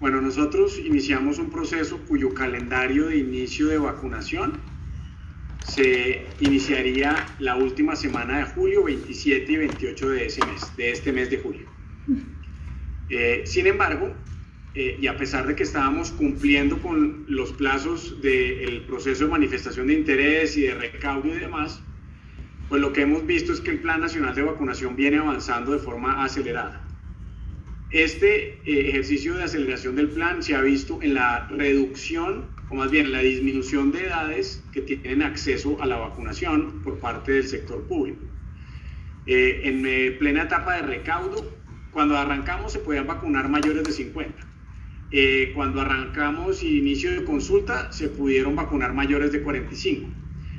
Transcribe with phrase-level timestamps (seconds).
[0.00, 4.52] Bueno, nosotros iniciamos un proceso cuyo calendario de inicio de vacunación
[5.66, 11.12] se iniciaría la última semana de julio, 27 y 28 de ese mes, de este
[11.12, 11.66] mes de julio.
[13.10, 14.14] Eh, sin embargo,
[14.74, 19.88] eh, y a pesar de que estábamos cumpliendo con los plazos del proceso de manifestación
[19.88, 21.82] de interés y de recaudo y demás,
[22.68, 25.80] pues lo que hemos visto es que el Plan Nacional de Vacunación viene avanzando de
[25.80, 26.87] forma acelerada.
[27.90, 32.90] Este eh, ejercicio de aceleración del plan se ha visto en la reducción, o más
[32.90, 37.48] bien en la disminución de edades que tienen acceso a la vacunación por parte del
[37.48, 38.20] sector público.
[39.24, 41.50] Eh, en plena etapa de recaudo,
[41.90, 44.46] cuando arrancamos se podían vacunar mayores de 50.
[45.10, 50.06] Eh, cuando arrancamos inicio de consulta se pudieron vacunar mayores de 45.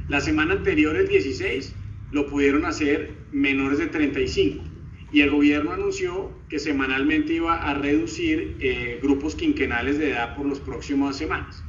[0.08, 1.76] La semana anterior, el 16,
[2.12, 4.64] lo pudieron hacer menores de 35.
[5.12, 10.46] Y el gobierno anunció que semanalmente iba a reducir eh, grupos quinquenales de edad por
[10.46, 11.64] las próximas semanas.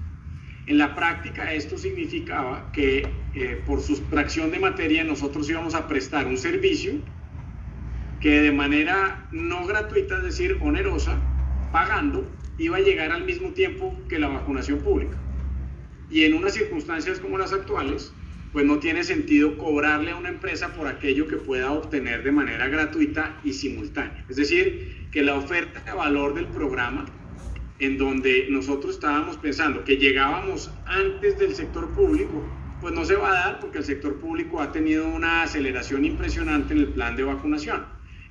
[0.66, 3.02] En la práctica esto significaba que
[3.34, 6.92] eh, por sustracción de materia nosotros íbamos a prestar un servicio
[8.20, 11.16] que de manera no gratuita, es decir, onerosa,
[11.72, 15.16] pagando, iba a llegar al mismo tiempo que la vacunación pública.
[16.10, 18.12] Y en unas circunstancias como las actuales,
[18.52, 22.68] pues no tiene sentido cobrarle a una empresa por aquello que pueda obtener de manera
[22.68, 24.24] gratuita y simultánea.
[24.28, 27.06] Es decir, que la oferta de valor del programa,
[27.78, 32.44] en donde nosotros estábamos pensando que llegábamos antes del sector público,
[32.80, 36.72] pues no se va a dar porque el sector público ha tenido una aceleración impresionante
[36.72, 37.84] en el plan de vacunación,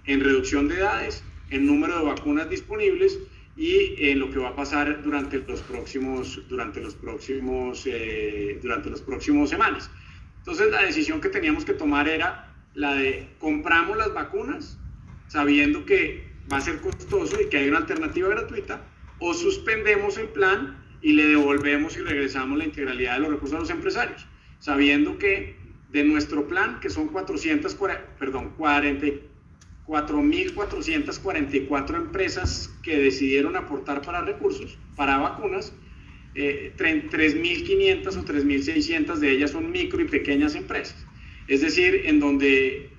[0.05, 3.19] en reducción de edades, en número de vacunas disponibles
[3.55, 8.89] y en lo que va a pasar durante los próximos, durante los próximos, eh, durante
[8.89, 9.89] los próximos semanas.
[10.49, 14.79] Entonces la decisión que teníamos que tomar era la de compramos las vacunas
[15.27, 18.81] sabiendo que va a ser costoso y que hay una alternativa gratuita
[19.19, 23.59] o suspendemos el plan y le devolvemos y regresamos la integralidad de los recursos a
[23.59, 24.25] los empresarios,
[24.57, 25.55] sabiendo que
[25.91, 29.05] de nuestro plan, que son 440, perdón, 40,
[29.85, 35.73] 4.444 empresas que decidieron aportar para recursos, para vacunas,
[36.35, 41.05] eh, 3.500 o 3.600 de ellas son micro y pequeñas empresas.
[41.47, 42.89] Es decir, en donde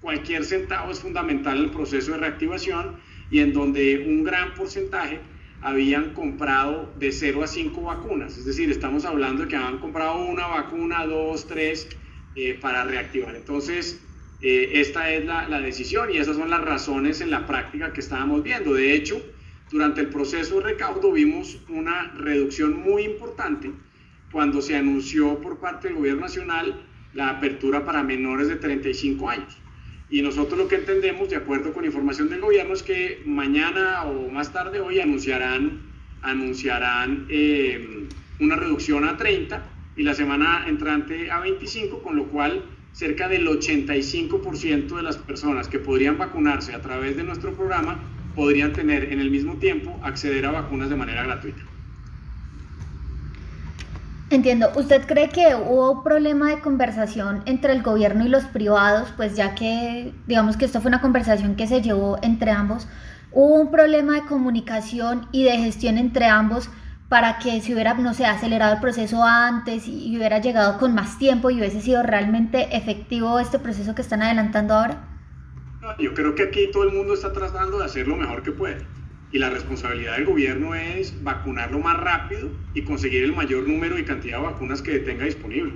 [0.00, 2.96] cualquier centavo es fundamental en el proceso de reactivación
[3.30, 5.20] y en donde un gran porcentaje
[5.60, 8.38] habían comprado de 0 a 5 vacunas.
[8.38, 11.88] Es decir, estamos hablando de que habían comprado una vacuna, dos, tres,
[12.36, 13.34] eh, para reactivar.
[13.34, 14.00] Entonces,
[14.40, 18.44] eh, esta es la, decisión y esas son las razones en la práctica que estábamos
[18.44, 18.72] viendo.
[18.72, 19.20] De hecho,
[19.70, 23.70] durante el proceso de recaudo vimos una reducción muy importante
[24.32, 26.82] cuando se anunció por parte del gobierno nacional
[27.14, 29.56] la apertura para menores de 35 años.
[30.10, 34.30] Y nosotros lo que entendemos, de acuerdo con información del gobierno, es que mañana o
[34.30, 35.82] más tarde hoy anunciarán,
[36.22, 38.06] anunciarán eh,
[38.40, 39.62] una reducción a 30
[39.96, 45.68] y la semana entrante a 25, con lo cual cerca del 85% de las personas
[45.68, 47.98] que podrían vacunarse a través de nuestro programa
[48.38, 51.60] podrían tener en el mismo tiempo acceder a vacunas de manera gratuita.
[54.30, 54.70] Entiendo.
[54.76, 59.08] ¿Usted cree que hubo un problema de conversación entre el gobierno y los privados?
[59.16, 62.86] Pues ya que, digamos que esto fue una conversación que se llevó entre ambos,
[63.32, 66.70] ¿hubo un problema de comunicación y de gestión entre ambos
[67.08, 71.18] para que se hubiera, no sé, acelerado el proceso antes y hubiera llegado con más
[71.18, 75.07] tiempo y hubiese sido realmente efectivo este proceso que están adelantando ahora?
[75.98, 78.86] Yo creo que aquí todo el mundo está tratando de hacer lo mejor que puede.
[79.30, 83.98] Y la responsabilidad del gobierno es vacunar lo más rápido y conseguir el mayor número
[83.98, 85.72] y cantidad de vacunas que tenga disponible.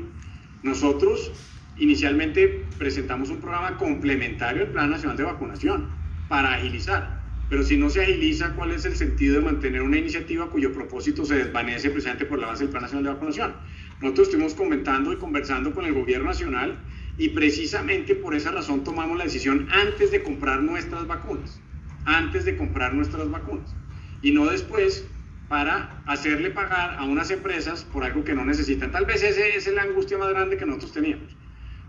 [0.62, 1.33] Nosotros
[1.77, 5.91] inicialmente presentamos un programa complementario al Plan Nacional de Vacunación
[6.28, 7.22] para agilizar
[7.53, 11.22] pero si no se agiliza, ¿cuál es el sentido de mantener una iniciativa cuyo propósito
[11.27, 13.53] se desvanece precisamente por la base del Plan Nacional de Vacunación?
[14.01, 16.78] Nosotros estuvimos comentando y conversando con el Gobierno Nacional
[17.19, 21.61] y precisamente por esa razón tomamos la decisión antes de comprar nuestras vacunas,
[22.04, 23.75] antes de comprar nuestras vacunas,
[24.22, 25.07] y no después
[25.48, 28.91] para hacerle pagar a unas empresas por algo que no necesitan.
[28.91, 31.36] Tal vez esa es la angustia más grande que nosotros teníamos.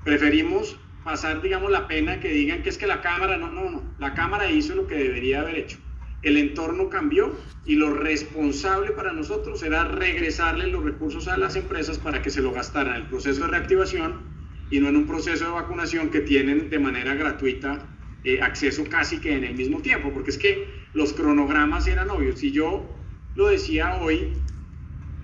[0.04, 3.84] Preferimos pasar, digamos, la pena que digan que es que la Cámara, no, no, no,
[4.00, 5.78] la Cámara hizo lo que debería haber hecho.
[6.24, 11.98] El entorno cambió y lo responsable para nosotros era regresarle los recursos a las empresas
[11.98, 14.33] para que se lo gastaran el proceso de reactivación
[14.74, 19.20] y no en un proceso de vacunación que tienen de manera gratuita eh, acceso casi
[19.20, 22.40] que en el mismo tiempo, porque es que los cronogramas eran obvios.
[22.40, 22.90] Si yo
[23.36, 24.34] lo decía hoy,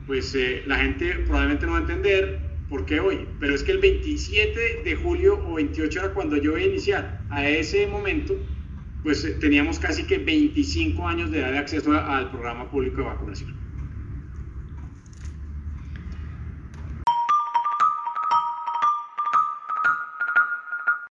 [0.05, 3.27] pues eh, la gente probablemente no va a entender, ¿Por qué hoy?
[3.39, 7.25] Pero es que el 27 de julio o 28 era cuando yo iba a iniciar.
[7.29, 8.35] A ese momento
[9.01, 13.55] pues teníamos casi que 25 años de edad de acceso al programa público de vacunación.